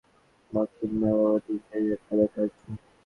[0.51, 2.71] বাকিরা মা-বাবার দিক থেকে একগাদা কাজিন।